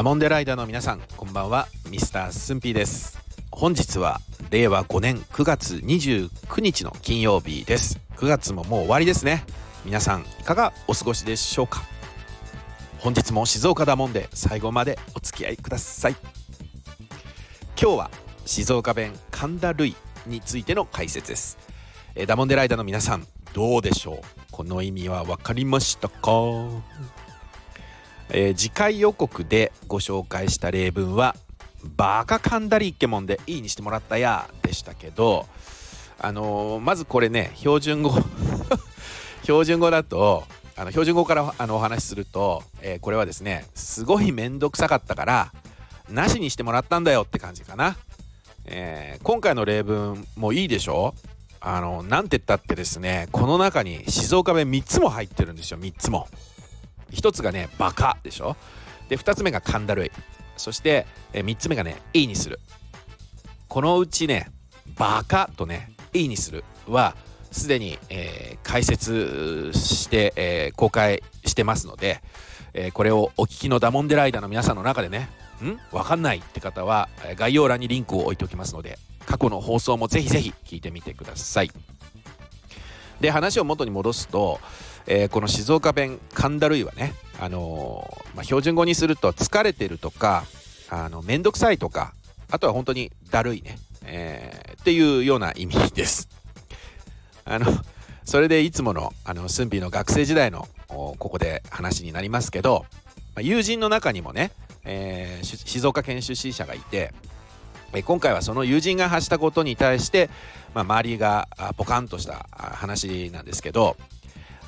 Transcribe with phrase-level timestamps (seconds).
[0.00, 1.68] ダモンデライダーの皆さんこんばんは。
[1.90, 3.18] ミスタースンピーです。
[3.50, 8.00] 本日は令和5年9月29日の金曜日です。
[8.16, 9.44] 9月ももう終わりですね。
[9.84, 11.82] 皆さんいかがお過ごしでしょうか？
[13.00, 16.16] 本日も静岡ダモンで最後までお付き合いください。
[17.78, 18.10] 今日は
[18.46, 19.96] 静岡弁神田類
[20.26, 21.58] についての解説です。
[22.26, 24.18] ダモンデライダーの皆さんどうでしょう？
[24.50, 26.30] この意味は分かりましたか？
[28.32, 31.34] えー、次回予告でご紹介した例文は
[31.96, 35.46] 「バカカンダリイケモンでいいにしてもらったや」でしたけど
[36.18, 38.14] あのー、まずこれね標準語
[39.42, 40.44] 標準語だと
[40.76, 45.52] あの標準語からあのお話しすると、えー、これはですねすごい面倒くさかったから
[46.08, 47.96] なしにしてもらったんだよって感じかな、
[48.66, 51.14] えー、今回の例文もいいでしょ？
[51.62, 56.26] あのなんて言ったってですねこの中に静岡弁3つも入ってるんですよ3つも。
[57.12, 58.56] 1つがねバカでしょ？
[59.08, 60.10] で2つ目が勘だるい
[60.56, 62.60] そして3つ目がねいいにする。
[63.68, 64.50] このうちね
[64.96, 67.14] バカとねいいにするは
[67.52, 72.22] すでに、えー、解説して、えー、公開してますので、
[72.74, 75.28] えー、これをお聞きのダモンデライダーの皆さんの中でね
[75.62, 75.78] ん？
[75.94, 81.70] わかんないって方は概要欄にリンクを置いておきますので過去の放送もぜひぜひ聞いてみてください。
[83.20, 84.58] で話を元に戻すと、
[85.06, 90.44] えー、この静岡弁神田類はね、あのー、まあ、標準語にすると疲れてるとか
[90.88, 92.12] あのめんどくさいとか
[92.50, 96.28] あとは本当にだるいね、えー、っていうような意味です。
[97.44, 97.66] あの
[98.24, 102.84] それでいつものあのスンピーの学生時代のここで話になりますけど、
[103.34, 104.52] まあ、友人の中にもね、
[104.84, 107.12] えー、静岡県出身者がいて、
[107.92, 110.30] え今回はその友人が発したことに対して、
[110.74, 113.96] まあ、周りがポカンとした話なんですけど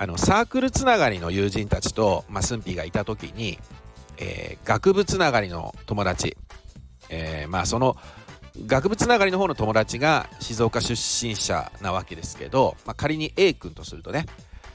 [0.00, 3.58] あのサークルつながりの友人たちと、まあ、スンピーがいた時に、
[4.16, 6.36] えー、学部つながりの友達、
[7.10, 7.96] えー、まあその
[8.64, 14.26] 学部つながりの方の友達が静岡出身者なわけですけど、まあ、仮に A 君とするとね、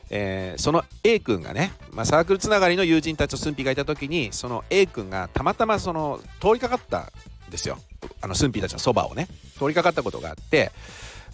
[0.10, 7.00] えー、その A 君がね、まあ、サークルつながりの友人たちとスンピーがいた時にその A 君がたまたまその通りかかった
[7.48, 7.78] んですよ。
[8.20, 9.28] あのスンピーたちのそばをね。
[9.58, 10.72] 通りかかったことがあって、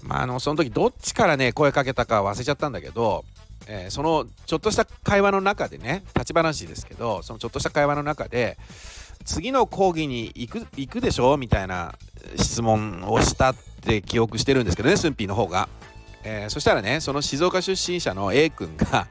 [0.04, 3.26] まあ、あのその時どっちからね声かけたか忘れちゃったんだけど
[3.68, 8.58] えー、そのちょっとした会話の中でね立ち話ですけどそのちょっとした会話の中で
[9.26, 11.94] 次の講義に行く行くでしょみたいな
[12.36, 15.70] 質問をしたって記憶してるんですけどねスンピーの方が、
[16.24, 19.08] えー、そしたらねその静岡出身者の A 君が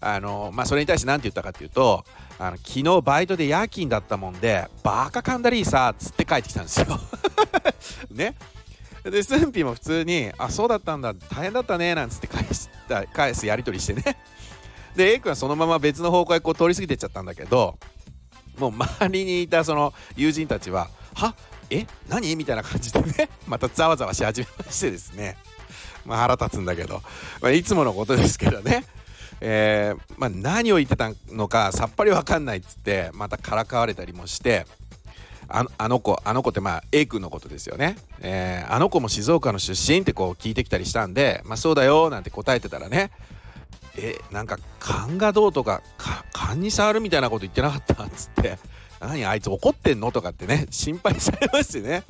[0.00, 2.04] あのまあそれに対して何て言ったかっていうと
[2.38, 6.86] あの昨日バイトで夜勤だったもんでバカかんだりさっつって帰ってきたんですよ。
[8.10, 8.36] ね。
[9.04, 14.18] でスンピーも普通に「あそうだったんだ大変だったね」なんつって返した返すやり取りしてね
[14.96, 17.78] で A 君はそのまま別の方向へこう通り過ぎてっちゃったんだけど
[18.58, 21.34] もう周りにいたその友人たちは「は
[21.70, 25.36] え何?」みたいな感じでねまたざわざわし始めましてですね
[26.04, 27.02] まあ腹立つんだけど、
[27.40, 28.84] まあ、いつものことですけどね
[29.40, 34.66] え、まあ、何を言ってたのかさっぱり分かんないっつってまたからかわれたりもして
[35.48, 43.10] ああの子あの子ってまあ A 君のことですよね、えー、あの子も静岡の出身ってこう聞いてきたりしたんでまあそうだよなんて答えてたらね
[43.96, 45.82] えなんか勘がどうとか
[46.32, 48.58] 勘に触るみたいなこと言ってなかったっつって
[49.00, 52.02] 何あいつ怒ってんのとかってね心配されましてね。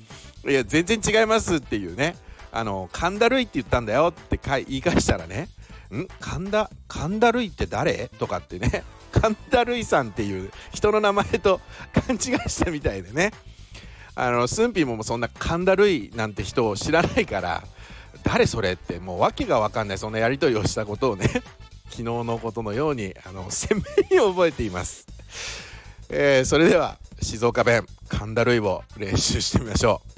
[0.47, 2.17] いや全然違いますっていうね。
[2.51, 5.49] あの勘だるいって言ったんだよって言い返したらね
[5.93, 6.09] ん？
[6.19, 8.09] 神田神田るいって誰？
[8.19, 8.85] とかってね。
[9.21, 11.61] 神田るいさんっていう人の名前と
[12.07, 13.33] 勘違いしたみたいでね。
[14.21, 17.63] あのスンピーもそんな神田るいなんて人を知らないから
[18.25, 21.29] 誰それってもう訳が分かんないそんなやり取りをしたことをね
[21.89, 23.79] 昨日のことのようにあの鮮
[24.11, 25.07] 明に覚えています、
[26.09, 30.09] えー、それでは静岡弁かんだるいを練習してみましょう。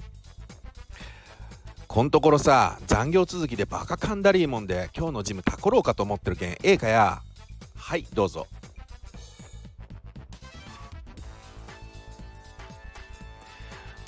[1.87, 7.21] こんところさ残業続きでバカかんだりいもんで今日のジムタコろうかと思ってるけん A かや？
[7.77, 8.47] はいどうぞ。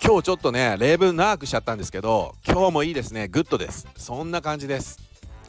[0.05, 3.29] 今日ちょっとね例文長くしちゃったんですけど今日もいいですね。
[3.29, 3.87] グッドです。
[3.97, 4.99] そんな感じです。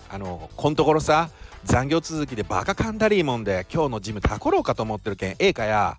[0.10, 1.32] あのこんところさ
[1.64, 5.98] 残業続きでバカカンダリーモンで今日のジムタコろうかと思ってるけん A かや。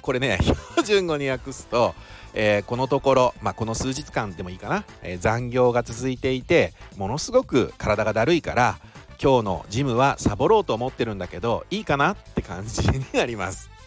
[0.00, 1.94] これね標準語に訳すと、
[2.34, 8.78] えー、このところ、まあ、この数日間でもいいかな、えー、残業が続いていてものすごく体がだるいから
[9.20, 13.77] 今日のジムはサボろうと思ってるんだけどいいかなって感じになります。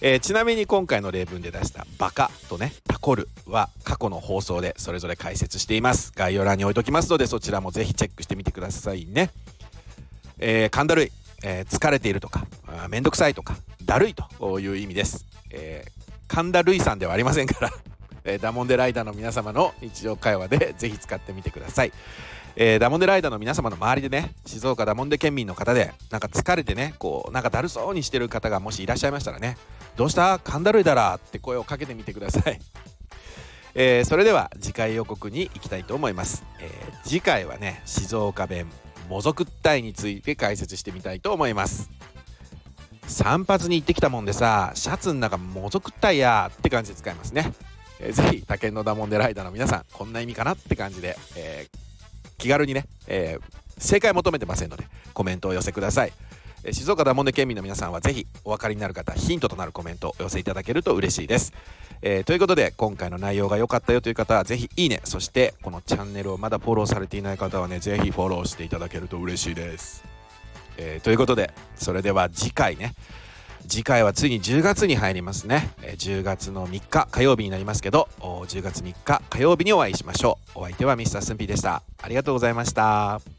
[0.00, 6.12] えー、ちなみに今回の例文で出した「バカ」とね「タコる」は過去の放送でそれぞれ解説しています。
[6.14, 9.30] 概要欄に置いときますのでそちらもぜひチェックしてみてくださいね。
[10.38, 11.12] えー、だるい、
[11.42, 12.46] えー、疲れているとか
[12.88, 15.92] めんどくさいとかだるいという意味です、えー、
[16.28, 17.72] 神田類さんではありませんから。
[18.28, 21.92] え、ダモンデライダーの皆様の日常会話で ぜひ使ってみてください。
[22.56, 29.56] えー、ダモンデライダーの皆様の周りでね静岡ダモンデ県民の方でなんか疲れてねこうなんかだるそうにしてる方がもしいらっしゃいましたらね
[29.94, 30.40] どうした？
[30.40, 32.60] 神田類だらって声をかけてみてください。
[33.76, 38.66] えー、それでは次回予告に行きたいと思います、えー、次回はね静岡弁
[39.08, 41.88] もぞくったいについて解説してみたいと思います
[43.06, 47.52] 散髪に行ってきたもんでさシャツの中もぞくったいやって感じで使いますね、
[48.00, 51.78] えー、ぜひ他県のダモンデライダーの皆さんこんな意味かなって感じで、えー、
[52.38, 53.42] 気軽にね、えー、
[53.78, 54.84] 正解求めてませんので
[55.14, 56.12] コメントを寄せください。
[56.72, 61.52] 静岡ダモンデ県民の皆さんはぜひお分かりになる方ヒントとなるコメントをお寄せいただけると嬉しいです。
[62.00, 70.04] えー、ということで今回の内容が良かったよという方はぜひいいねそしてこのチャンネルをまだフォローされていない方はねぜひフォローしていただけると嬉しいです、
[70.76, 72.94] えー、ということでそれでは次回ね
[73.66, 80.60] 次回はついに10月に入りますね、え、10月の3日火曜日になりますけど10月3日火曜日にお会いしましょう。
[80.60, 81.20] お相手は Mr.
[81.20, 81.82] スンピーでした。
[82.02, 83.37] ありがとうございました。